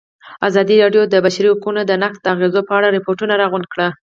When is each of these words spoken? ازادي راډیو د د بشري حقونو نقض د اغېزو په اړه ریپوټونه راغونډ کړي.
ازادي 0.47 0.75
راډیو 0.83 1.03
د 1.07 1.09
د 1.13 1.15
بشري 1.25 1.47
حقونو 1.53 1.81
نقض 2.03 2.17
د 2.21 2.27
اغېزو 2.33 2.61
په 2.67 2.73
اړه 2.77 2.87
ریپوټونه 2.95 3.33
راغونډ 3.41 3.65
کړي. 3.73 3.87